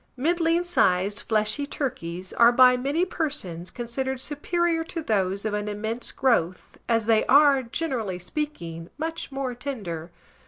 [0.17, 6.11] Middling sized fleshy turkeys are by many persons considered superior to those of an immense
[6.11, 10.09] growth, as they are, generally speaking, much more tender.